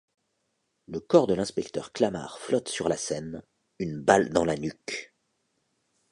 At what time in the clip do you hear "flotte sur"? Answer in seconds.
2.39-2.89